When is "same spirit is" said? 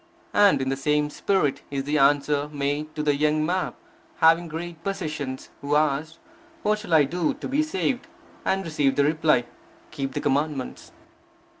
0.75-1.83